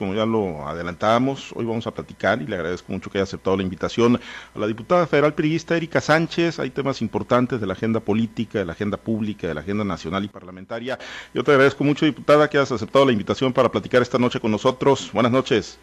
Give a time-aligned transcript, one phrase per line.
[0.00, 3.54] como ya lo adelantábamos, hoy vamos a platicar y le agradezco mucho que haya aceptado
[3.58, 4.18] la invitación
[4.54, 6.58] a la diputada federal periodista Erika Sánchez.
[6.58, 10.24] Hay temas importantes de la agenda política, de la agenda pública, de la agenda nacional
[10.24, 10.98] y parlamentaria.
[11.34, 14.50] Yo te agradezco mucho, diputada, que hayas aceptado la invitación para platicar esta noche con
[14.50, 15.10] nosotros.
[15.12, 15.78] Buenas noches.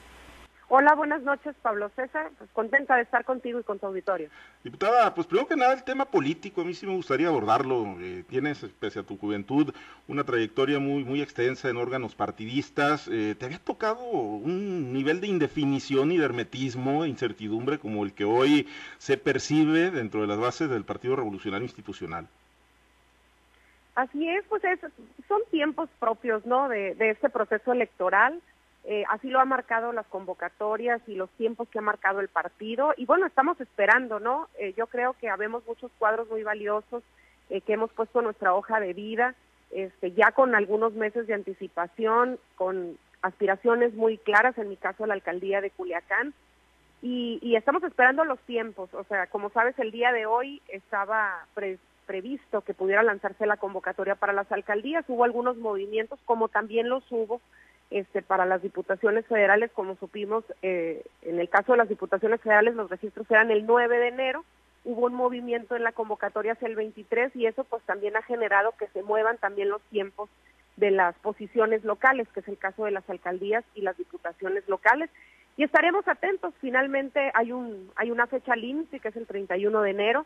[0.70, 2.30] Hola, buenas noches, Pablo César.
[2.38, 4.30] Pues contenta de estar contigo y con tu auditorio.
[4.66, 7.96] Diputada, pues primero que nada el tema político, a mí sí me gustaría abordarlo.
[8.02, 9.74] Eh, tienes, pese a tu juventud,
[10.10, 13.08] una trayectoria muy, muy extensa en órganos partidistas.
[13.08, 18.12] Eh, ¿Te había tocado un nivel de indefinición y de hermetismo, de incertidumbre como el
[18.14, 22.28] que hoy se percibe dentro de las bases del Partido Revolucionario Institucional?
[23.96, 24.62] Así es, pues
[25.30, 26.68] son tiempos propios, ¿no?
[26.68, 28.42] De, de este proceso electoral
[28.90, 32.94] eh, así lo ha marcado las convocatorias y los tiempos que ha marcado el partido.
[32.96, 34.48] Y bueno, estamos esperando, ¿no?
[34.58, 37.04] Eh, yo creo que habemos muchos cuadros muy valiosos
[37.50, 39.36] eh, que hemos puesto nuestra hoja de vida,
[39.72, 45.16] este, ya con algunos meses de anticipación, con aspiraciones muy claras, en mi caso la
[45.16, 46.34] alcaldía de Culiacán.
[47.02, 48.94] Y, y estamos esperando los tiempos.
[48.94, 51.46] O sea, como sabes, el día de hoy estaba
[52.06, 55.04] previsto que pudiera lanzarse la convocatoria para las alcaldías.
[55.10, 57.42] Hubo algunos movimientos, como también los hubo
[57.90, 62.76] este, para las diputaciones federales, como supimos, eh, en el caso de las diputaciones federales
[62.76, 64.46] los registros eran el 9 de enero,
[64.84, 68.74] hubo un movimiento en la convocatoria hacia el 23 y eso pues también ha generado
[68.78, 70.30] que se muevan también los tiempos
[70.76, 75.10] de las posiciones locales, que es el caso de las alcaldías y las diputaciones locales.
[75.58, 79.90] Y estaremos atentos, finalmente hay, un, hay una fecha límite que es el 31 de
[79.90, 80.26] enero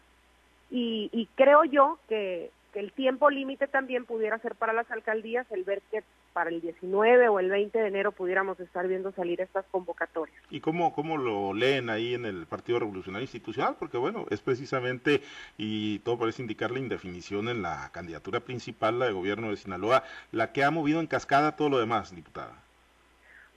[0.70, 5.46] y, y creo yo que que el tiempo límite también pudiera ser para las alcaldías
[5.52, 6.04] el ver que
[6.34, 10.38] para el 19 o el 20 de enero pudiéramos estar viendo salir estas convocatorias.
[10.50, 13.76] ¿Y cómo, cómo lo leen ahí en el Partido Revolucionario Institucional?
[13.80, 15.22] Porque bueno, es precisamente,
[15.58, 20.04] y todo parece indicar la indefinición en la candidatura principal, la de gobierno de Sinaloa,
[20.32, 22.56] la que ha movido en cascada todo lo demás, diputada.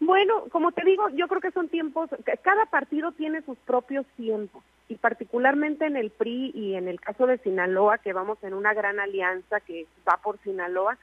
[0.01, 2.11] Bueno, como te digo, yo creo que son tiempos,
[2.43, 7.27] cada partido tiene sus propios tiempos y particularmente en el PRI y en el caso
[7.27, 10.99] de Sinaloa, que vamos en una gran alianza que va por Sinaloa,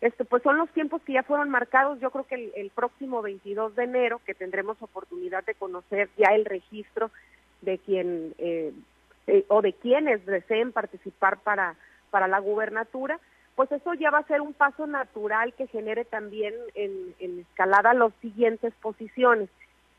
[0.00, 1.98] este, pues son los tiempos que ya fueron marcados.
[2.00, 6.44] Yo creo que el, próximo 22 de enero, que tendremos oportunidad de conocer ya el
[6.44, 7.10] registro
[7.62, 8.72] de quien eh,
[9.26, 11.74] eh, o de quienes deseen participar para,
[12.10, 13.18] para la gubernatura,
[13.54, 17.94] pues eso ya va a ser un paso natural que genere también en, en escalada
[17.94, 19.48] las siguientes posiciones.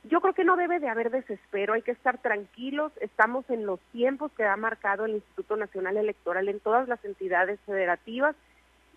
[0.04, 3.80] Yo creo que no debe de haber desespero, hay que estar tranquilos, estamos en los
[3.92, 8.36] tiempos que ha marcado el Instituto Nacional Electoral en todas las entidades federativas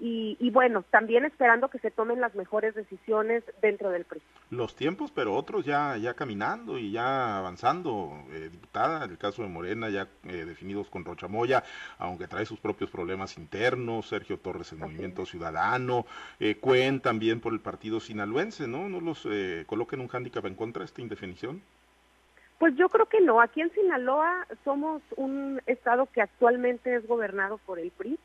[0.03, 4.23] y, bueno, también esperando que se tomen las mejores decisiones dentro del PRI.
[4.49, 9.43] Los tiempos, pero otros ya, ya caminando y ya avanzando, eh, diputada, en el caso
[9.43, 11.65] de Morena ya eh, definidos con Rochamoya,
[11.99, 16.07] aunque trae sus propios problemas internos, Sergio Torres el Movimiento Ciudadano,
[16.39, 18.89] eh, Cuen también por el partido sinaloense, ¿no?
[18.89, 21.63] ¿No los eh, coloquen un hándicap en contra de esta indefinición?
[22.59, 23.41] Pues yo creo que no.
[23.41, 28.19] Aquí en Sinaloa somos un estado que actualmente es gobernado por el PRI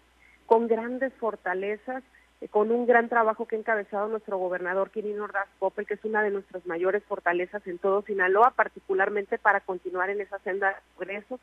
[0.45, 2.03] con grandes fortalezas,
[2.41, 6.05] eh, con un gran trabajo que ha encabezado nuestro gobernador Quirino Ordaz Popel, que es
[6.05, 10.75] una de nuestras mayores fortalezas en todo Sinaloa, particularmente para continuar en esa senda de
[10.95, 11.39] progreso.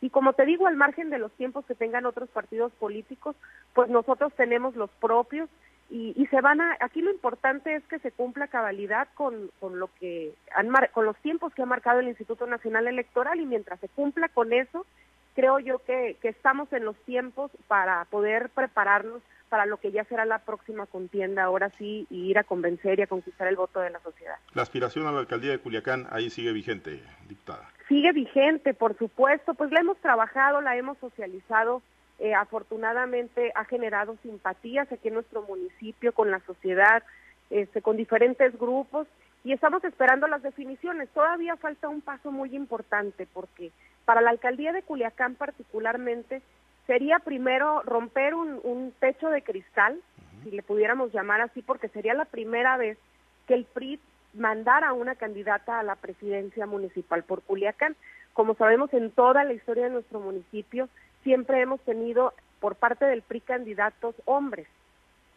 [0.00, 3.36] Y como te digo, al margen de los tiempos que tengan otros partidos políticos,
[3.72, 5.48] pues nosotros tenemos los propios
[5.90, 9.78] y, y se van a, aquí lo importante es que se cumpla cabalidad con, con
[9.78, 13.78] lo que han con los tiempos que ha marcado el Instituto Nacional Electoral y mientras
[13.78, 14.86] se cumpla con eso,
[15.34, 19.22] creo yo que, que estamos en los tiempos para poder prepararnos
[19.52, 23.02] para lo que ya será la próxima contienda, ahora sí, y ir a convencer y
[23.02, 24.36] a conquistar el voto de la sociedad.
[24.54, 27.68] La aspiración a la alcaldía de Culiacán ahí sigue vigente, diputada.
[27.86, 31.82] Sigue vigente, por supuesto, pues la hemos trabajado, la hemos socializado,
[32.18, 37.02] eh, afortunadamente ha generado simpatías aquí en nuestro municipio, con la sociedad,
[37.50, 39.06] este, con diferentes grupos,
[39.44, 41.08] y estamos esperando las definiciones.
[41.10, 43.72] Todavía falta un paso muy importante porque
[44.04, 46.42] para la alcaldía de Culiacán particularmente
[46.86, 50.00] sería primero romper un, techo de cristal,
[50.42, 52.98] si le pudiéramos llamar así, porque sería la primera vez
[53.46, 54.00] que el PRI
[54.34, 57.96] mandara una candidata a la presidencia municipal por Culiacán.
[58.32, 60.88] Como sabemos, en toda la historia de nuestro municipio
[61.22, 64.66] siempre hemos tenido por parte del PRI candidatos hombres.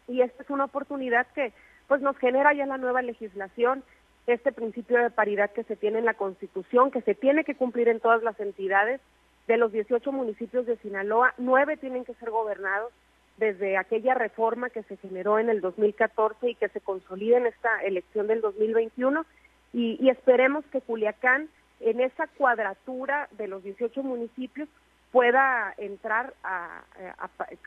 [0.08, 1.52] Y esta es una oportunidad que
[1.88, 3.82] pues nos genera ya la nueva legislación
[4.26, 7.88] este principio de paridad que se tiene en la Constitución, que se tiene que cumplir
[7.88, 9.00] en todas las entidades.
[9.46, 12.92] De los 18 municipios de Sinaloa, nueve tienen que ser gobernados
[13.36, 17.80] desde aquella reforma que se generó en el 2014 y que se consolida en esta
[17.84, 19.24] elección del 2021.
[19.72, 21.48] Y, y esperemos que Culiacán,
[21.78, 24.68] en esa cuadratura de los 18 municipios,
[25.16, 26.82] pueda entrar a,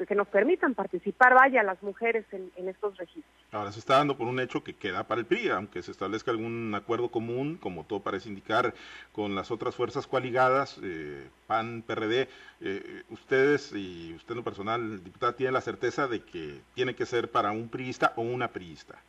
[0.07, 3.25] que nos permitan participar, vaya, las mujeres en, estos registros.
[3.51, 6.29] Ahora se está dando por un hecho que queda para el PRI, aunque se establezca
[6.29, 8.75] algún acuerdo común, como todo parece indicar,
[9.13, 12.27] con las otras fuerzas coaligadas, eh, PAN, PRD,
[12.61, 17.07] eh, ustedes y usted en lo personal, diputada, tienen la certeza de que tiene que
[17.07, 18.99] ser para un priista o una priista.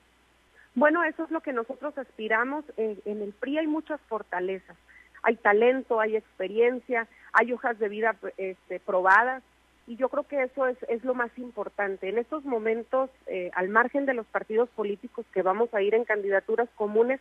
[0.75, 2.65] Bueno, eso es lo que nosotros aspiramos.
[2.79, 4.79] En, el PRI hay muchas fortalezas.
[5.23, 9.43] Hay talento, hay experiencia, hay hojas de vida este, probadas
[9.87, 12.09] y yo creo que eso es, es lo más importante.
[12.09, 16.05] En estos momentos, eh, al margen de los partidos políticos que vamos a ir en
[16.05, 17.21] candidaturas comunes,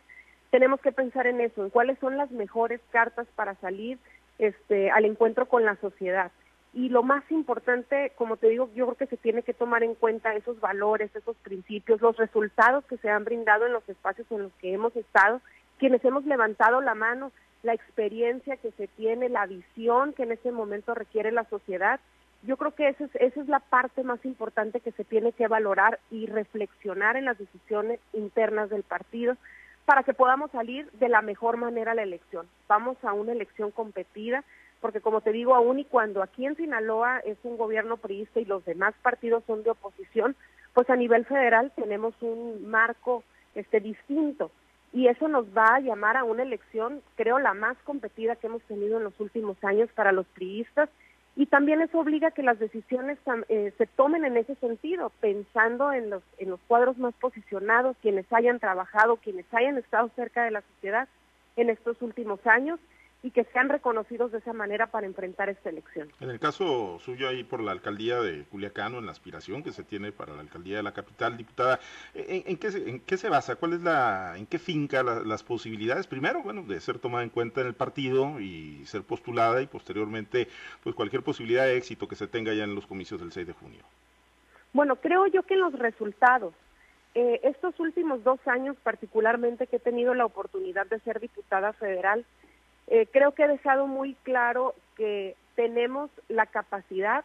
[0.50, 3.98] tenemos que pensar en eso, en cuáles son las mejores cartas para salir
[4.38, 6.30] este, al encuentro con la sociedad.
[6.72, 9.96] Y lo más importante, como te digo, yo creo que se tiene que tomar en
[9.96, 14.42] cuenta esos valores, esos principios, los resultados que se han brindado en los espacios en
[14.44, 15.40] los que hemos estado,
[15.78, 17.32] quienes hemos levantado la mano,
[17.62, 22.00] la experiencia que se tiene, la visión que en ese momento requiere la sociedad.
[22.42, 25.46] Yo creo que esa es, esa es la parte más importante que se tiene que
[25.46, 29.36] valorar y reflexionar en las decisiones internas del partido
[29.84, 32.46] para que podamos salir de la mejor manera a la elección.
[32.68, 34.44] Vamos a una elección competida,
[34.80, 38.46] porque como te digo, aún y cuando aquí en Sinaloa es un gobierno priista y
[38.46, 40.34] los demás partidos son de oposición,
[40.72, 43.24] pues a nivel federal tenemos un marco
[43.54, 44.50] este distinto
[44.92, 48.62] y eso nos va a llamar a una elección, creo, la más competida que hemos
[48.62, 50.88] tenido en los últimos años para los priistas.
[51.36, 55.92] Y también eso obliga a que las decisiones eh, se tomen en ese sentido, pensando
[55.92, 60.50] en los, en los cuadros más posicionados, quienes hayan trabajado, quienes hayan estado cerca de
[60.50, 61.08] la sociedad
[61.56, 62.80] en estos últimos años
[63.22, 66.10] y que sean reconocidos de esa manera para enfrentar esta elección.
[66.20, 69.72] En el caso suyo ahí por la alcaldía de Culiacán o en la aspiración que
[69.72, 71.80] se tiene para la alcaldía de la capital, diputada,
[72.14, 73.56] ¿en, qué, se, en qué, se basa?
[73.56, 76.06] ¿Cuál es la, en qué finca las posibilidades?
[76.06, 80.48] Primero, bueno, de ser tomada en cuenta en el partido y ser postulada y posteriormente,
[80.82, 83.52] pues cualquier posibilidad de éxito que se tenga ya en los comicios del 6 de
[83.52, 83.82] junio.
[84.72, 86.54] Bueno, creo yo que en los resultados,
[87.14, 92.24] eh, estos últimos dos años particularmente que he tenido la oportunidad de ser diputada federal,
[92.90, 97.24] eh, creo que he dejado muy claro que tenemos la capacidad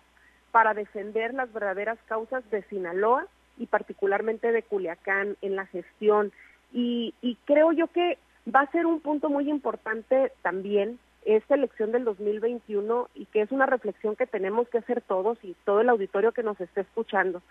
[0.52, 3.28] para defender las verdaderas causas de Sinaloa
[3.58, 6.32] y particularmente de Culiacán en la gestión.
[6.72, 8.18] Y, y creo yo que
[8.54, 13.52] va a ser un punto muy importante también esta elección del 2021 y que es
[13.52, 17.42] una reflexión que tenemos que hacer todos y todo el auditorio que nos esté escuchando,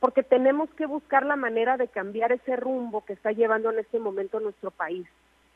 [0.00, 4.00] porque tenemos que buscar la manera de cambiar ese rumbo que está llevando en este
[4.00, 5.06] momento nuestro país.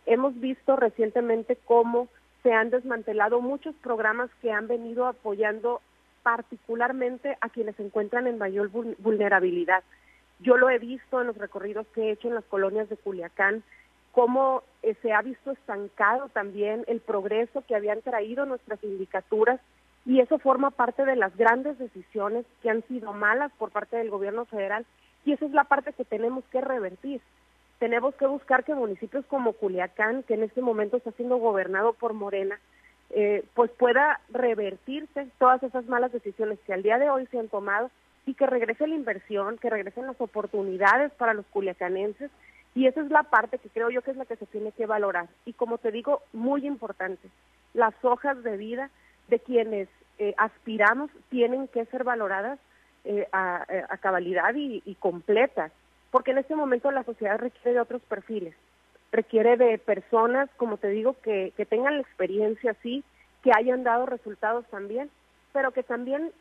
[0.06, 2.08] Hemos visto recientemente cómo
[2.43, 5.81] se han desmantelado muchos programas que han venido apoyando
[6.23, 9.82] particularmente a quienes se encuentran en mayor vulnerabilidad.
[10.41, 13.62] Yo lo he visto en los recorridos que he hecho en las colonias de Culiacán,
[14.12, 19.61] cómo eh, se ha visto estancado también el progreso que habían traído nuestras sindicaturas
[20.05, 24.11] y eso forma parte de las grandes decisiones que han sido malas por parte del
[24.11, 24.87] gobierno federal
[25.25, 27.20] y esa es la parte que tenemos que revertir
[27.78, 32.14] tenemos que buscar que municipios como Culiacán, que en este momento está siendo gobernado por
[32.14, 32.58] Morena,
[33.11, 37.49] eh, pues pueda revertirse todas esas malas decisiones que al día de hoy se han
[37.49, 37.90] tomado
[38.25, 42.31] y que regrese la inversión, que regresen las oportunidades para los culiacanenses
[42.75, 44.87] y esa es la parte que creo yo que es la que se tiene que
[44.87, 45.29] valorar.
[45.44, 47.29] Y como te digo, muy importante,
[47.72, 48.90] las hojas de vida
[49.29, 49.88] de quienes
[50.19, 52.58] eh, aspiramos tienen que ser valoradas
[53.05, 53.64] eh, a,
[54.00, 55.72] cabalidad y, y completas
[56.16, 58.54] porque en este momento la sociedad requiere de otros perfiles,
[59.12, 63.05] requiere de personas, como te digo, que, que tengan la experiencia así,
[63.43, 65.10] que hayan dado resultados también,
[65.52, 66.32] pero que también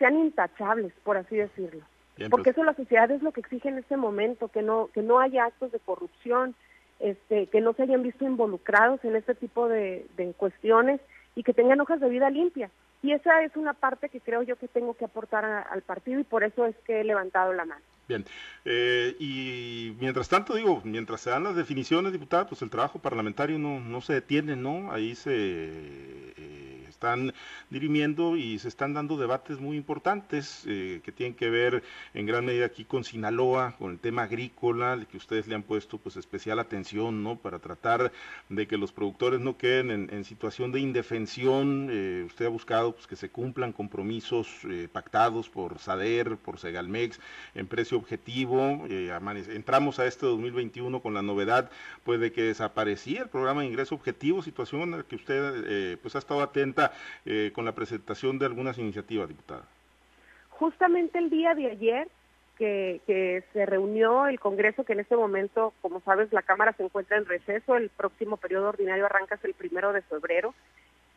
[0.00, 1.84] sean intachables, por así decirlo.
[2.28, 2.56] porque pues.
[2.56, 5.44] eso la sociedad es lo que exige en este momento, que no, que no haya
[5.44, 6.56] actos de corrupción,
[6.98, 11.00] este, que no se hayan visto involucrados en este tipo de, de cuestiones
[11.36, 12.72] y que tengan hojas de vida limpias.
[13.00, 16.24] Y esa es una parte que creo yo que tengo que aportar al partido y
[16.24, 17.84] por eso es que he levantado la mano.
[18.10, 18.24] Bien,
[18.64, 23.56] eh, y mientras tanto, digo, mientras se dan las definiciones, diputada, pues el trabajo parlamentario
[23.56, 24.90] no, no se detiene, ¿no?
[24.90, 27.32] Ahí se eh, están
[27.70, 32.44] dirimiendo y se están dando debates muy importantes eh, que tienen que ver en gran
[32.44, 36.58] medida aquí con Sinaloa, con el tema agrícola, que ustedes le han puesto pues especial
[36.58, 37.36] atención, ¿no?
[37.36, 38.12] Para tratar
[38.48, 41.90] de que los productores no queden en, situación de indefensión.
[42.26, 44.48] usted ha buscado pues que se cumplan compromisos
[44.92, 47.20] pactados por SADER, por Segalmex,
[47.54, 48.86] en precio objetivo.
[48.88, 49.16] Eh,
[49.50, 51.70] entramos a este 2021 con la novedad
[52.04, 55.96] pues de que desaparecía el programa de ingreso objetivo, situación en la que usted eh,
[56.02, 56.92] pues ha estado atenta
[57.24, 59.64] eh, con la presentación de algunas iniciativas, diputada.
[60.50, 62.08] Justamente el día de ayer
[62.60, 67.16] que, se reunió el Congreso, que en este momento, como sabes, la Cámara se encuentra
[67.16, 70.54] en receso, el próximo periodo ordinario arranca el primero de febrero,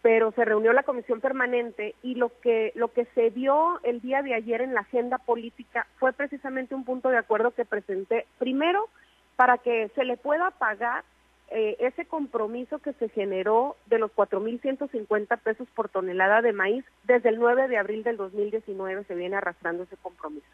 [0.03, 4.21] pero se reunió la comisión permanente y lo que lo que se vio el día
[4.21, 8.89] de ayer en la agenda política fue precisamente un punto de acuerdo que presenté primero
[9.37, 11.05] para que se le pueda pagar
[11.51, 17.29] eh, ese compromiso que se generó de los 4.150 pesos por tonelada de maíz desde
[17.29, 20.45] el 9 de abril del 2019 se viene arrastrando ese compromiso.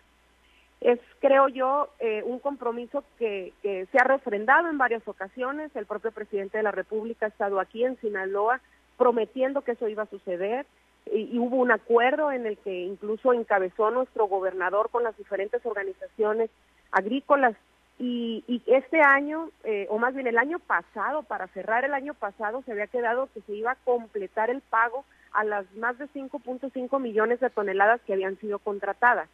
[0.79, 5.75] Es, creo yo, eh, un compromiso que, que se ha refrendado en varias ocasiones.
[5.75, 8.61] El propio presidente de la República ha estado aquí en Sinaloa
[8.99, 10.67] prometiendo que eso iba a suceder
[11.11, 16.51] y, hubo un acuerdo en el que incluso encabezó nuestro gobernador con las diferentes organizaciones
[16.91, 17.55] agrícolas
[17.97, 22.61] y, este año, eh, o más bien el año pasado, para cerrar el año pasado,
[22.65, 25.03] se había quedado que se iba a completar el pago
[25.33, 29.27] a las más de 5.5 millones de toneladas que habían sido contratadas.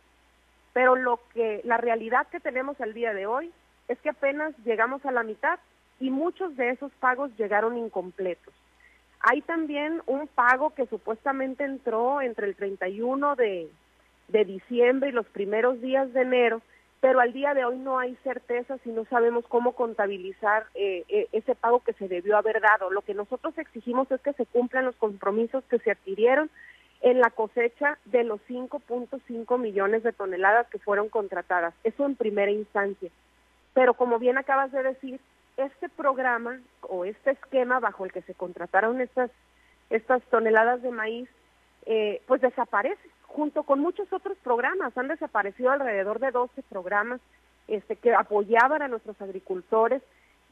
[0.74, 3.52] Pero lo que la realidad que tenemos al día de hoy
[3.88, 5.60] es que apenas llegamos a la mitad
[6.00, 8.54] y muchos de esos pagos llegaron incompletos.
[9.28, 13.72] Hay también un pago que supuestamente entró entre el 31 de,
[14.28, 16.62] de diciembre y los primeros días de enero,
[17.02, 21.28] pero al día de hoy no hay certeza si no sabemos cómo contabilizar eh, eh,
[21.32, 22.92] ese pago que se debió haber dado.
[22.92, 26.52] Lo que nosotros exigimos es que se cumplan los compromisos que se adquirieron
[27.02, 31.74] en la cosecha de los 5.5 millones de toneladas que fueron contratadas.
[31.84, 33.10] Eso en primera instancia.
[33.74, 35.20] Pero como bien acabas de decir,
[35.58, 39.32] este programa o este esquema bajo el que se contrataron estas,
[39.90, 41.30] estas toneladas de maíz,
[41.86, 44.98] eh, pues desaparece, junto con muchos otros programas.
[44.98, 47.22] Han desaparecido alrededor de 12 programas
[47.68, 50.02] este, que apoyaban a nuestros agricultores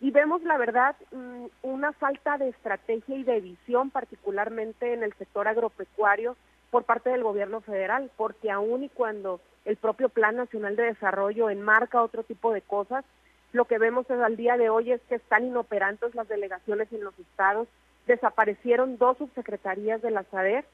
[0.02, 5.14] y vemos, la verdad, mm, una falta de estrategia y de visión, particularmente en el
[5.14, 6.36] sector agropecuario,
[6.72, 11.50] por parte del gobierno federal, porque aún y cuando el propio Plan Nacional de Desarrollo
[11.50, 13.06] enmarca otro tipo de cosas,
[13.54, 17.18] lo que vemos al día de hoy es que están inoperantes las delegaciones en los
[17.18, 17.68] estados,
[18.08, 20.66] desaparecieron dos subsecretarías de la SADER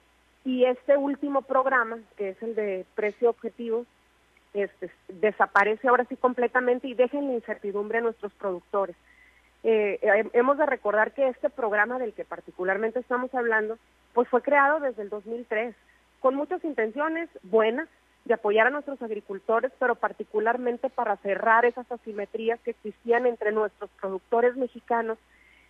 [0.45, 3.85] y este último programa, que es el de precio objetivo,
[4.53, 8.95] este, desaparece ahora sí completamente y deja en la incertidumbre a nuestros productores.
[9.63, 9.99] Eh,
[10.33, 13.77] hemos de recordar que este programa del que particularmente estamos hablando,
[14.13, 15.75] pues fue creado desde el 2003,
[16.21, 17.89] con muchas intenciones buenas,
[18.25, 23.89] de apoyar a nuestros agricultores, pero particularmente para cerrar esas asimetrías que existían entre nuestros
[23.99, 25.17] productores mexicanos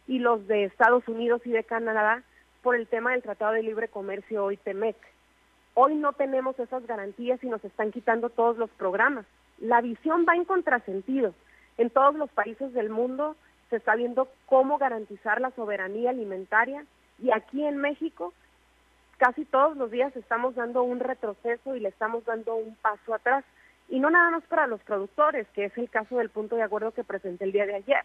[0.08, 2.24] y los de Estados Unidos y de Canadá
[2.62, 4.98] por el tema del Tratado de Libre Comercio hoy TEMEC.
[5.76, 9.26] Hoy no tenemos esas garantías y nos están quitando todos los programas.
[9.60, 11.34] La visión va en contrasentido.
[11.78, 13.36] En todos los países del mundo
[13.70, 16.84] se está viendo cómo garantizar la soberanía alimentaria
[17.22, 18.34] y aquí en México
[19.20, 23.44] casi todos los días estamos dando un retroceso y le estamos dando un paso atrás.
[23.90, 26.92] Y no nada más para los productores, que es el caso del punto de acuerdo
[26.92, 28.04] que presenté el día de ayer,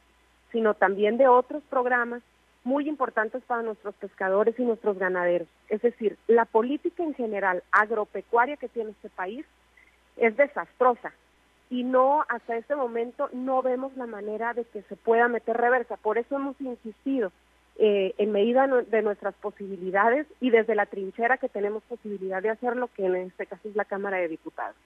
[0.50, 2.22] sino también de otros programas
[2.64, 5.48] muy importantes para nuestros pescadores y nuestros ganaderos.
[5.68, 9.46] Es decir, la política en general agropecuaria que tiene este país
[10.16, 11.12] es desastrosa
[11.70, 15.96] y no hasta este momento no vemos la manera de que se pueda meter reversa.
[15.96, 17.30] Por eso hemos insistido
[17.76, 22.88] eh, en medida de nuestras posibilidades y desde la trinchera que tenemos posibilidad de hacerlo,
[22.94, 24.76] que en este caso es la Cámara de Diputados.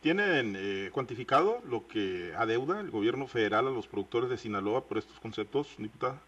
[0.00, 4.98] ¿Tienen eh, cuantificado lo que adeuda el gobierno federal a los productores de Sinaloa por
[4.98, 6.18] estos conceptos, diputada?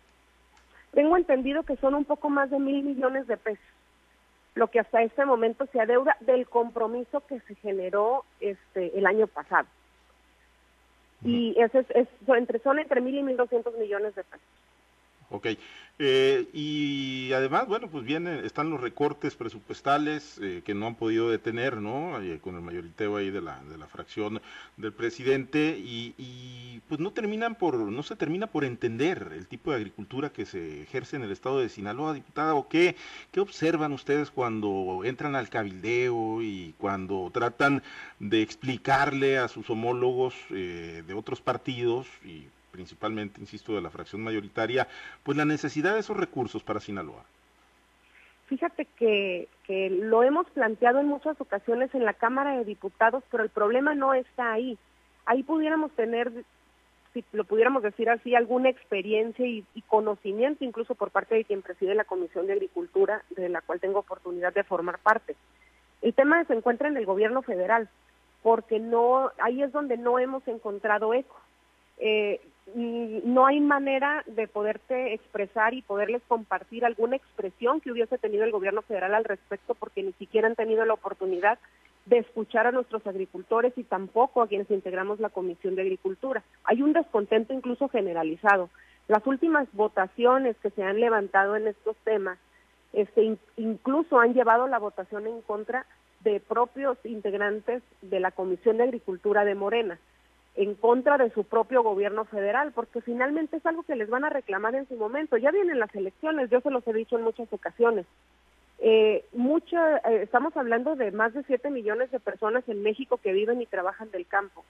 [0.93, 3.65] Tengo entendido que son un poco más de mil millones de pesos,
[4.57, 9.29] lo que hasta este momento se adeuda del compromiso que se generó este el año
[9.29, 9.69] pasado.
[11.23, 14.47] Y ese es, entre, son entre mil y mil doscientos millones de pesos.
[15.31, 15.47] Ok.
[16.03, 21.31] Eh, y además, bueno, pues vienen, están los recortes presupuestales eh, que no han podido
[21.31, 22.21] detener, ¿no?
[22.23, 24.41] Eh, con el mayoriteo ahí de la, de la fracción
[24.79, 29.73] del presidente y, y, pues no terminan por, no se termina por entender el tipo
[29.73, 32.97] de agricultura que se ejerce en el estado de Sinaloa, diputada, o qué,
[33.31, 37.83] qué observan ustedes cuando entran al cabildeo y cuando tratan
[38.19, 44.89] de explicarle a sus homólogos de otros partidos y principalmente, insisto, de la fracción mayoritaria,
[45.23, 47.25] pues la necesidad de esos recursos para Sinaloa?
[48.50, 53.45] Fíjate que, que lo hemos planteado en muchas ocasiones en la Cámara de Diputados, pero
[53.45, 54.77] el problema no está ahí.
[55.25, 56.33] Ahí pudiéramos tener,
[57.15, 61.95] si lo pudiéramos decir así, alguna experiencia y, conocimiento incluso por parte de quien preside
[61.95, 65.37] la Comisión de Agricultura, de la cual tengo oportunidad de formar parte.
[66.03, 67.89] El tema se encuentra en el gobierno federal,
[68.43, 71.37] porque no ahí es donde no hemos encontrado eco.
[71.99, 72.41] Eh,
[72.75, 78.53] no hay manera de poderte expresar y poderles compartir alguna expresión que hubiese tenido el
[78.53, 81.59] gobierno federal al respecto porque ni siquiera han tenido la oportunidad
[82.07, 86.43] de escuchar a nuestros agricultores y tampoco a quienes integramos la Comisión de Agricultura.
[86.65, 88.71] Hay un descontento incluso generalizado.
[89.09, 92.39] Las últimas votaciones que se han levantado en estos temas
[92.93, 95.87] este, incluso han llevado la votación en contra
[96.21, 99.99] de propios integrantes de la Comisión de Agricultura de Morena,
[100.57, 104.30] en contra de su propio gobierno federal, porque finalmente es algo que les van a
[104.30, 105.37] reclamar en su momento.
[105.37, 108.07] Ya vienen las elecciones, yo se los he dicho en muchas ocasiones.
[108.83, 113.61] Eh, eh, estamos hablando de más de 7 millones de personas en México que viven
[113.61, 114.64] y trabajan del campo.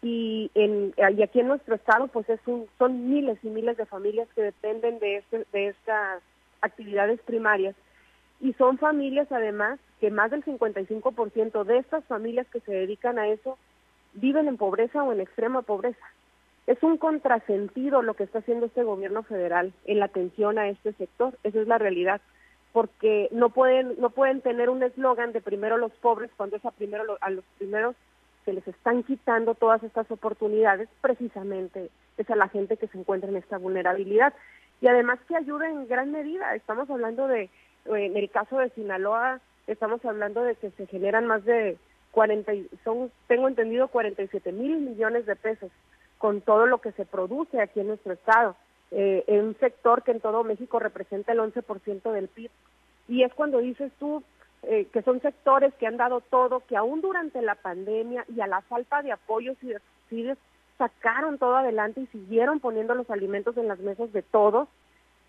[0.00, 2.40] Y, en, y aquí en nuestro estado, pues es
[2.78, 6.22] son miles y miles de familias que dependen de, este, de estas
[6.60, 7.76] actividades primarias.
[8.40, 13.28] Y son familias, además, que más del 55% de estas familias que se dedican a
[13.28, 13.56] eso
[14.14, 16.06] viven en pobreza o en extrema pobreza.
[16.66, 20.92] Es un contrasentido lo que está haciendo este gobierno federal en la atención a este
[20.92, 21.36] sector.
[21.42, 22.20] Esa es la realidad
[22.72, 26.70] porque no pueden no pueden tener un eslogan de primero los pobres cuando es a
[26.70, 27.94] primero a los primeros
[28.44, 33.28] que les están quitando todas estas oportunidades precisamente es a la gente que se encuentra
[33.28, 34.32] en esta vulnerabilidad
[34.80, 37.50] y además que ayuda en gran medida estamos hablando de
[37.84, 41.76] en el caso de Sinaloa estamos hablando de que se generan más de
[42.12, 42.52] 40
[42.84, 45.70] son tengo entendido 47 mil millones de pesos
[46.18, 48.54] con todo lo que se produce aquí en nuestro estado
[48.92, 52.50] eh, en un sector que en todo México representa el 11% del PIB.
[53.08, 54.22] Y es cuando dices tú
[54.64, 58.46] eh, que son sectores que han dado todo, que aún durante la pandemia y a
[58.46, 60.38] la falta de apoyos y de subsidios
[60.76, 64.68] sacaron todo adelante y siguieron poniendo los alimentos en las mesas de todos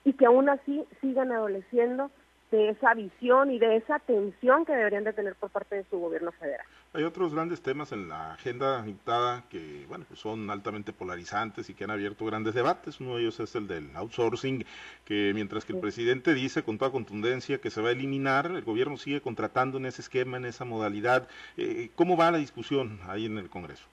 [0.03, 2.11] y que aún así sigan adoleciendo
[2.53, 5.97] de esa visión y de esa atención que deberían de tener por parte de su
[5.97, 6.65] gobierno federal.
[6.93, 11.73] Hay otros grandes temas en la agenda dictada que, bueno, pues son altamente polarizantes y
[11.73, 12.99] que han abierto grandes debates.
[12.99, 14.63] Uno de ellos es el del outsourcing,
[15.03, 18.61] que mientras que el presidente dice con toda contundencia que se va a eliminar, el
[18.61, 21.27] gobierno sigue contratando en ese esquema, en esa modalidad.
[21.57, 23.87] Eh, ¿Cómo va la discusión ahí en el Congreso?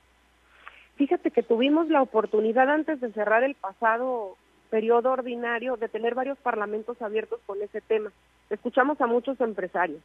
[0.97, 4.37] Fíjate que tuvimos la oportunidad antes de cerrar el pasado
[4.71, 8.13] periodo ordinario de tener varios parlamentos abiertos con ese tema.
[8.49, 10.01] Escuchamos a muchos empresarios.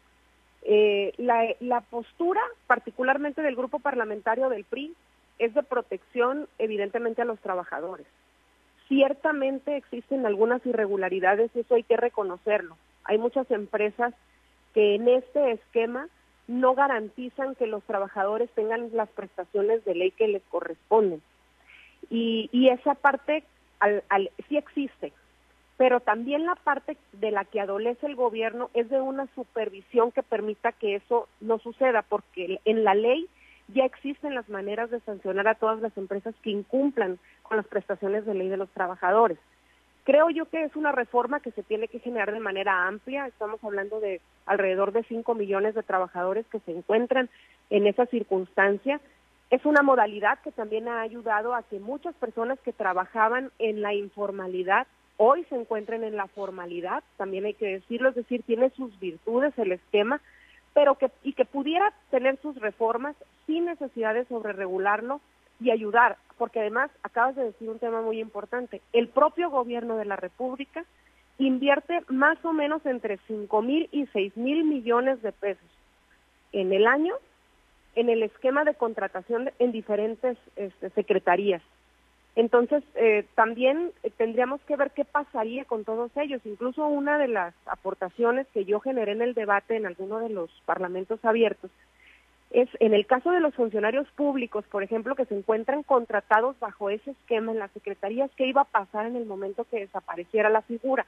[0.64, 4.94] Eh, la, postura, particularmente del grupo parlamentario del PRI,
[5.38, 8.08] es de protección evidentemente a los trabajadores.
[8.88, 12.78] Ciertamente existen algunas irregularidades, eso hay que reconocerlo.
[13.04, 14.14] Hay muchas empresas
[14.74, 16.08] que en este esquema
[16.48, 21.22] no garantizan que los trabajadores tengan las prestaciones de ley que les corresponden.
[22.10, 23.44] Y, y esa parte
[23.79, 25.14] al, sí existe,
[25.77, 30.24] pero también la parte de la que adolece el gobierno es de una supervisión que
[30.24, 33.27] permita que eso no suceda, porque en la ley
[33.68, 38.25] ya existen las maneras de sancionar a todas las empresas que incumplan con las prestaciones
[38.25, 39.38] de ley de los trabajadores.
[40.03, 43.25] Creo yo que es una reforma que se tiene que generar de manera amplia.
[43.25, 47.27] Estamos hablando de alrededor de 5 millones de trabajadores que se encuentran
[47.72, 49.01] en esa circunstancia
[49.55, 53.94] es una modalidad que también ha ayudado a que muchas personas que trabajaban en la
[53.94, 59.00] informalidad hoy se encuentren en la formalidad, también hay que decirlo, es decir, tiene sus
[59.00, 60.20] virtudes el esquema,
[60.74, 63.15] pero que y que pudiera tener sus reformas
[63.46, 65.22] sin necesidad de sobreregularlo
[65.61, 70.03] y ayudar, porque además acabas de decir un tema muy importante, el propio gobierno de
[70.03, 70.83] la República
[71.37, 75.70] invierte más o menos entre cinco mil y seis mil millones de pesos
[76.51, 77.15] en el año
[77.96, 81.62] en el esquema de contratación en diferentes este, secretarías.
[82.36, 86.42] Entonces, eh, también eh, tendríamos que ver qué pasaría con todos ellos.
[86.44, 90.51] Incluso una de las aportaciones que yo generé en el debate en alguno de los
[90.66, 91.72] parlamentos abiertos
[92.51, 96.90] es, en el caso de los funcionarios públicos, por ejemplo, que se encuentran contratados bajo
[96.90, 100.62] ese esquema en las secretarías, ¿qué iba a pasar en el momento que desapareciera la
[100.62, 101.05] figura?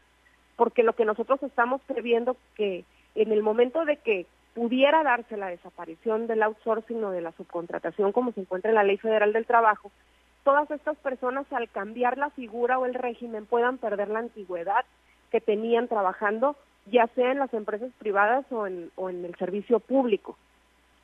[0.56, 2.84] Porque lo que nosotros estamos previendo que
[3.16, 4.26] en el momento de que
[4.58, 8.84] pudiera darse la desaparición del outsourcing o de la subcontratación como se encuentra en la
[8.84, 9.92] Ley Federal del Trabajo,
[10.44, 14.84] todas estas personas al cambiar la figura o el régimen puedan perder la antigüedad
[15.30, 16.56] que tenían trabajando,
[16.88, 20.40] ya sea en las empresas privadas o en, o en el servicio público.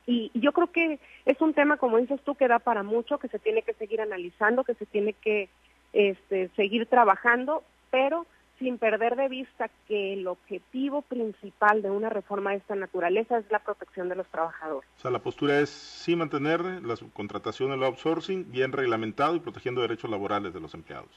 [0.04, 3.28] Y, yo creo que es un tema, como dices tú, que da para mucho, que
[3.28, 5.48] se tiene que seguir analizando, que se tiene que
[5.92, 7.62] este, seguir trabajando,
[7.92, 8.26] pero
[8.58, 13.44] sin perder de vista que el objetivo principal de una reforma de esta naturaleza es
[13.50, 14.88] la protección de los trabajadores.
[14.98, 19.82] O sea, la postura es sí mantener la subcontratación, el outsourcing bien reglamentado y protegiendo
[19.82, 21.10] derechos laborales de los empleados.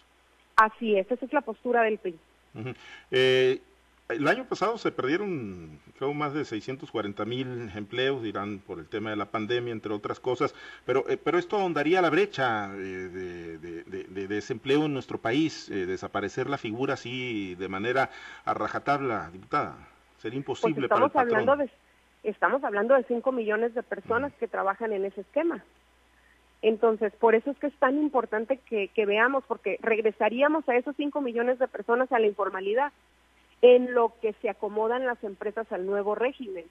[0.55, 2.19] Así es, esa es la postura del PRI.
[4.09, 9.09] El año pasado se perdieron, creo, más de 640 mil empleos, dirán, por el tema
[9.09, 13.09] de la pandemia, entre otras cosas, pero, eh, pero esto ahondaría la brecha eh,
[13.59, 18.09] de, desempleo en nuestro país, eh, desaparecer la figura así de manera
[18.45, 19.75] a rajatabla, diputada.
[20.19, 21.39] Sería pues imposible para el patrón.
[21.39, 21.71] Hablando de,
[22.23, 25.65] estamos hablando de 5 millones de personas que trabajan en ese esquema.
[26.61, 30.95] Entonces, por eso es que es tan importante que, que veamos, porque regresaríamos a esos
[30.95, 32.93] 5 millones de personas a la informalidad
[33.61, 36.65] en lo que se acomodan las empresas al nuevo régimen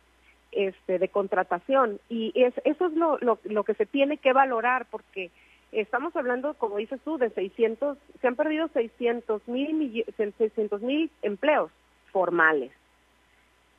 [0.52, 2.00] este, de contratación.
[2.08, 5.30] Y es, eso es lo, lo, lo que se tiene que valorar porque
[5.72, 11.70] estamos hablando, como dices tú, de 600, se han perdido 600 mil 600 mil empleos
[12.12, 12.72] formales,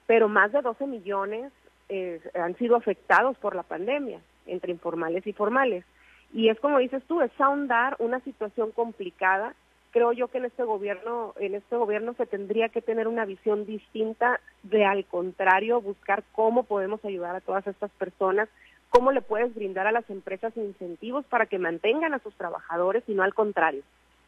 [0.05, 1.51] pero más de 12 millones
[1.89, 5.85] eh, han sido afectados por la pandemia, entre informales y formales.
[6.33, 9.55] Y es como dices tú, es ahondar una situación complicada.
[9.97, 13.65] Creo yo que en este gobierno, en este gobierno se tendría que tener una visión
[13.65, 18.47] distinta de al contrario buscar cómo podemos ayudar a todas estas personas
[18.89, 23.15] cómo le puedes brindar a las empresas incentivos para que mantengan a sus trabajadores y
[23.15, 23.81] no al contrario,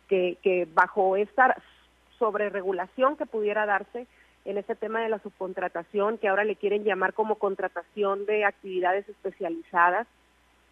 [0.08, 1.56] que, que bajo esta
[2.18, 4.08] sobreregulación que pudiera darse
[4.46, 9.08] en este tema de la subcontratación, que ahora le quieren llamar como contratación de actividades
[9.08, 10.08] especializadas,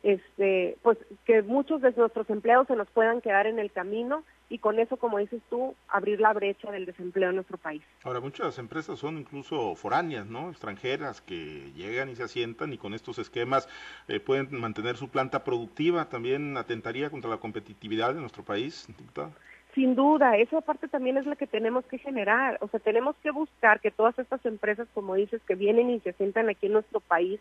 [0.03, 4.59] este, pues que muchos de nuestros empleados se nos puedan quedar en el camino y
[4.59, 7.81] con eso, como dices tú, abrir la brecha del desempleo en nuestro país.
[8.03, 10.49] Ahora, muchas empresas son incluso foráneas, ¿no?
[10.49, 13.67] Extranjeras que llegan y se asientan y con estos esquemas
[14.07, 16.07] eh, pueden mantener su planta productiva.
[16.07, 19.31] ¿También atentaría contra la competitividad de nuestro país, diputada?
[19.75, 22.57] Sin duda, esa parte también es la que tenemos que generar.
[22.61, 26.11] O sea, tenemos que buscar que todas estas empresas, como dices, que vienen y se
[26.11, 27.39] asientan aquí en nuestro país,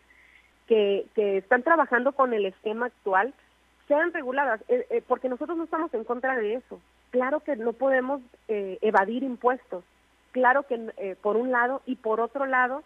[0.67, 3.33] que, que están trabajando con el esquema actual,
[3.87, 6.79] sean reguladas, eh, eh, porque nosotros no estamos en contra de eso.
[7.09, 9.83] Claro que no podemos eh, evadir impuestos,
[10.33, 12.83] claro que por un lado y por otro lado,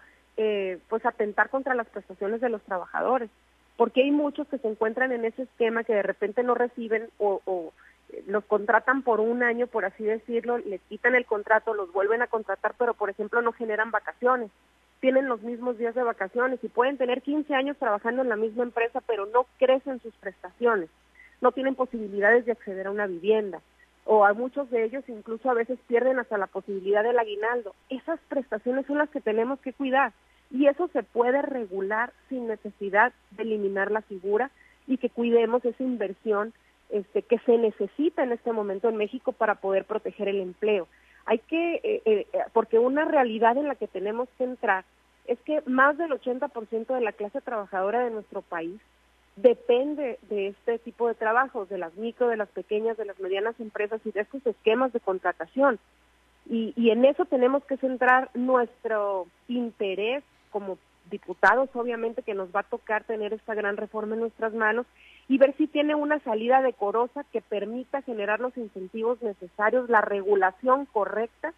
[0.87, 3.29] pues atentar contra las prestaciones de los trabajadores,
[3.77, 7.41] porque hay muchos que se encuentran en ese esquema que de repente no reciben o,
[7.45, 7.73] o
[8.27, 12.27] los contratan por un año, por así decirlo, les quitan el contrato, los vuelven a
[12.27, 14.49] contratar, pero por ejemplo no generan vacaciones
[15.01, 18.63] tienen los mismos días de vacaciones y pueden tener 15 años trabajando en la misma
[18.63, 20.89] empresa, pero no crecen sus prestaciones,
[21.41, 23.61] no tienen posibilidades de acceder a una vivienda,
[24.05, 27.75] o a muchos de ellos incluso a veces pierden hasta la posibilidad del aguinaldo.
[27.89, 30.13] Esas prestaciones son las que tenemos que cuidar
[30.51, 34.51] y eso se puede regular sin necesidad de eliminar la figura
[34.87, 36.53] y que cuidemos esa inversión
[36.89, 40.87] este, que se necesita en este momento en México para poder proteger el empleo.
[41.31, 44.83] Hay que, eh, eh, porque una realidad en la que tenemos que entrar
[45.27, 48.81] es que más del 80% de la clase trabajadora de nuestro país
[49.37, 53.57] depende de este tipo de trabajos, de las micro, de las pequeñas, de las medianas
[53.61, 55.79] empresas y de estos esquemas de contratación.
[56.49, 60.77] Y, y en eso tenemos que centrar nuestro interés como
[61.09, 64.85] diputados, obviamente que nos va a tocar tener esta gran reforma en nuestras manos
[65.31, 70.85] y ver si tiene una salida decorosa que permita generar los incentivos necesarios, la regulación
[70.87, 71.53] correcta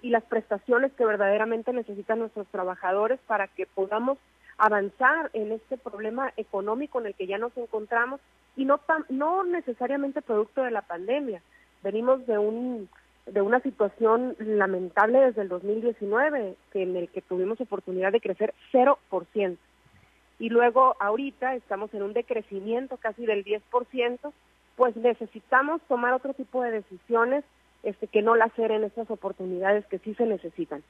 [0.00, 4.16] y las prestaciones que verdaderamente necesitan nuestros trabajadores para que podamos
[4.58, 8.20] avanzar en este problema económico en el que ya nos encontramos
[8.54, 11.42] y no no necesariamente producto de la pandemia.
[11.82, 12.88] Venimos de un
[13.26, 19.56] de una situación lamentable desde el 2019 en el que tuvimos oportunidad de crecer 0%
[20.38, 24.32] y luego ahorita estamos en un decrecimiento casi del 10%,
[24.76, 27.44] pues necesitamos tomar otro tipo de decisiones
[27.82, 30.82] este, que no la hacer en estas oportunidades que sí se necesitan.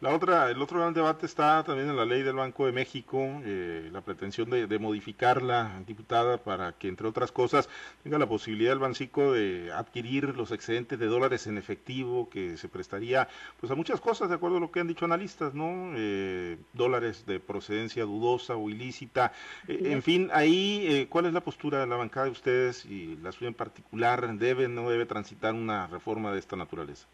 [0.00, 3.18] La otra, el otro gran debate está también en la ley del Banco de México,
[3.44, 7.68] eh, la pretensión de, modificarla, diputada, para que, entre otras cosas,
[8.02, 12.66] tenga la posibilidad el Bancico de adquirir los excedentes de dólares en efectivo, que se
[12.66, 13.28] prestaría
[13.60, 15.92] pues a muchas cosas, de acuerdo a lo que han dicho analistas, ¿no?
[15.94, 19.32] Eh, dólares de procedencia dudosa o ilícita.
[19.68, 23.32] Eh, en fin, ahí, ¿cuál es la postura de la bancada de ustedes y la
[23.32, 24.32] suya en particular?
[24.38, 27.06] ¿Debe o no debe transitar una reforma de esta naturaleza?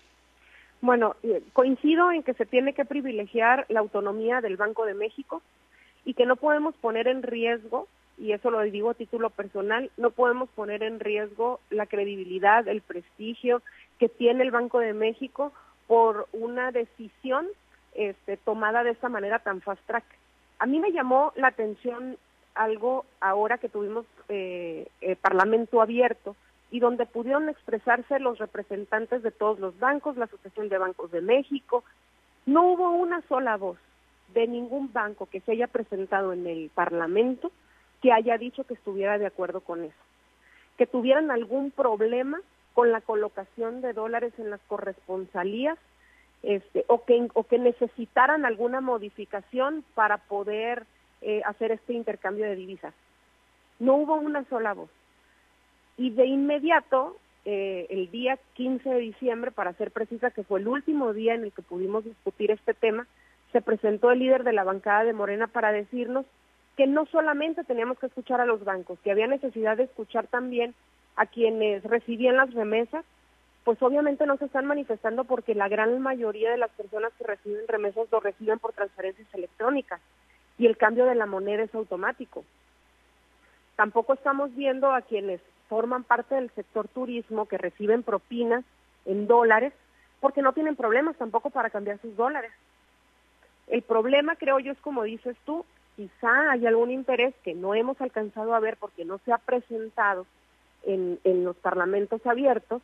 [0.86, 5.42] Bueno, eh, coincido en que se tiene que privilegiar la autonomía del Banco de México
[6.04, 10.10] y que no podemos poner en riesgo, y eso lo digo a título personal, no
[10.10, 13.62] podemos poner en riesgo la credibilidad, el prestigio
[13.98, 15.52] que tiene el Banco de México
[15.88, 17.48] por una decisión
[17.96, 20.04] este, tomada de esta manera tan fast track.
[20.60, 22.16] A mí me llamó la atención
[22.54, 26.36] algo ahora que tuvimos eh, eh Parlamento abierto,
[26.70, 31.20] y donde pudieron expresarse los representantes de todos los bancos, la Asociación de Bancos de
[31.20, 31.84] México.
[32.44, 33.78] No hubo una sola voz
[34.34, 37.50] de ningún banco que se haya presentado en el Parlamento
[38.02, 39.96] que haya dicho que estuviera de acuerdo con eso,
[40.76, 42.40] que tuvieran algún problema
[42.74, 45.78] con la colocación de dólares en las corresponsalías
[46.42, 50.84] este, o, que, necesitaran alguna modificación para poder
[51.22, 52.94] eh, hacer este intercambio de divisas.
[53.78, 54.90] No hubo una sola voz.
[55.96, 60.68] Y de inmediato, eh, el día 15 de diciembre, para ser precisa, que fue el
[60.68, 63.06] último día en el que pudimos discutir este tema,
[63.52, 66.26] se presentó el líder de la bancada de Morena para decirnos
[66.76, 70.74] que no solamente teníamos que escuchar a los bancos, que había necesidad de escuchar también
[71.16, 73.04] a quienes recibían las remesas
[73.66, 77.66] pues obviamente no se están manifestando porque la gran mayoría de las personas que reciben
[77.66, 80.00] remesas lo reciben por transferencias electrónicas
[80.56, 82.44] y el cambio de la moneda es automático.
[83.74, 88.64] Tampoco estamos viendo a quienes forman parte del sector turismo que reciben propinas
[89.04, 89.72] en dólares
[90.20, 92.52] porque no tienen problemas tampoco para cambiar sus dólares.
[93.68, 95.64] El problema, creo yo, es como dices tú,
[95.96, 100.26] quizá hay algún interés que no hemos alcanzado a ver porque no se ha presentado
[100.84, 102.82] en, en los parlamentos abiertos,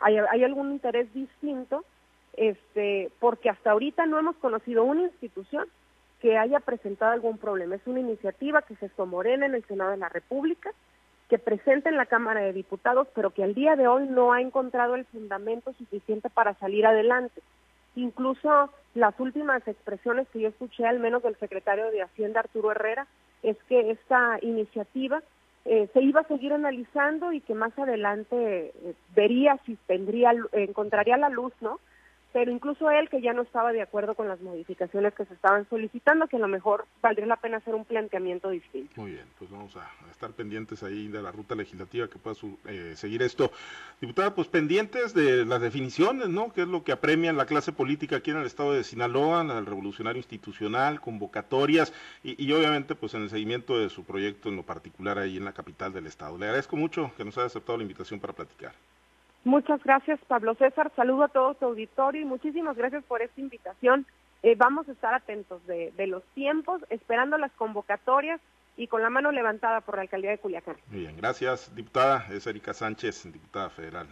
[0.00, 1.84] hay, hay algún interés distinto,
[2.36, 5.66] este, porque hasta ahorita no hemos conocido una institución
[6.20, 7.76] que haya presentado algún problema.
[7.76, 10.70] Es una iniciativa que se Morena en el Senado de la República,
[11.28, 14.40] que presenta en la Cámara de Diputados, pero que al día de hoy no ha
[14.40, 17.42] encontrado el fundamento suficiente para salir adelante.
[17.96, 23.06] Incluso las últimas expresiones que yo escuché, al menos del secretario de Hacienda, Arturo Herrera,
[23.42, 25.22] es que esta iniciativa
[25.64, 31.16] eh, se iba a seguir analizando y que más adelante eh, vería si tendría, encontraría
[31.18, 31.78] la luz, ¿no?
[32.32, 35.68] Pero incluso él que ya no estaba de acuerdo con las modificaciones que se estaban
[35.68, 38.92] solicitando, que a lo mejor valdría la pena hacer un planteamiento distinto.
[39.00, 42.36] Muy bien, pues vamos a, estar pendientes ahí de la ruta legislativa que pueda
[42.66, 43.50] eh, seguir esto.
[44.00, 46.52] Diputada, pues pendientes de las definiciones, ¿no?
[46.52, 49.66] Que es lo que apremia la clase política aquí en el estado de Sinaloa, el
[49.66, 54.64] revolucionario institucional, convocatorias y, y obviamente pues en el seguimiento de su proyecto en lo
[54.64, 56.36] particular ahí en la capital del estado.
[56.36, 58.72] Le agradezco mucho que nos haya aceptado la invitación para platicar.
[59.44, 60.90] Muchas gracias, Pablo César.
[60.96, 64.06] Saludo a todo tu auditorio y muchísimas gracias por esta invitación.
[64.42, 68.40] Eh, vamos a estar atentos de, de, los tiempos, esperando las convocatorias
[68.76, 70.76] y con la mano levantada por la alcaldía de Culiacán.
[70.88, 72.26] Muy bien, gracias, diputada.
[72.30, 74.08] Es Erika Sánchez, diputada federal.